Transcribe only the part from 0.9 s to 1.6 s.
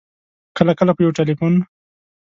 په یو ټېلفون